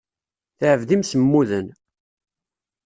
[0.59, 1.67] Teɛbed imsemmuden.